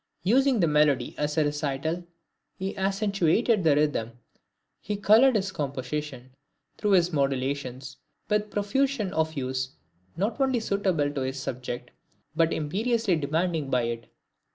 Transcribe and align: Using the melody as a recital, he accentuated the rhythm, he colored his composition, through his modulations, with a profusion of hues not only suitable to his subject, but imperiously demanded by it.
Using 0.23 0.59
the 0.61 0.67
melody 0.67 1.13
as 1.19 1.37
a 1.37 1.43
recital, 1.45 2.03
he 2.57 2.75
accentuated 2.75 3.63
the 3.63 3.75
rhythm, 3.75 4.13
he 4.79 4.95
colored 4.97 5.35
his 5.35 5.51
composition, 5.51 6.31
through 6.79 6.93
his 6.93 7.13
modulations, 7.13 7.97
with 8.27 8.41
a 8.41 8.45
profusion 8.45 9.13
of 9.13 9.29
hues 9.33 9.75
not 10.17 10.41
only 10.41 10.59
suitable 10.59 11.11
to 11.11 11.21
his 11.21 11.39
subject, 11.39 11.91
but 12.35 12.51
imperiously 12.51 13.15
demanded 13.15 13.69
by 13.69 13.83
it. 13.83 14.11